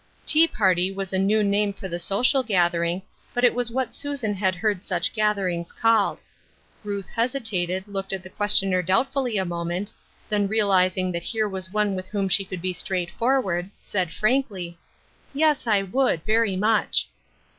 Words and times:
Tea 0.25 0.47
party 0.47 0.91
was 0.91 1.13
a 1.13 1.19
new 1.19 1.43
name 1.43 1.73
for 1.73 1.87
the 1.87 1.99
social 1.99 2.41
gath 2.41 2.71
ering, 2.73 3.03
but 3.35 3.43
it 3.43 3.53
was 3.53 3.69
what 3.69 3.93
Susan 3.93 4.33
had 4.33 4.55
heard 4.55 4.83
such 4.83 5.13
gatherings 5.13 5.71
called. 5.71 6.19
Ruth 6.83 7.07
hesitated, 7.09 7.87
looked 7.87 8.11
at 8.11 8.23
the 8.23 8.29
One 8.29 8.49
Drop 8.49 8.49
of 8.49 8.63
Oil 8.65 8.77
119 8.81 8.81
questioner 8.81 8.81
doubtfully 8.81 9.37
a 9.37 9.45
moment, 9.45 9.93
then 10.27 10.47
realizing 10.47 11.11
that 11.11 11.21
here 11.21 11.47
was 11.47 11.71
one 11.71 11.93
with 11.93 12.07
whom 12.07 12.27
she 12.29 12.43
could 12.43 12.63
be 12.63 12.73
straightforward, 12.73 13.69
said 13.79 14.11
frankly," 14.11 14.75
Yes, 15.35 15.67
I 15.67 15.83
would, 15.83 16.23
very 16.25 16.55
much." 16.55 17.07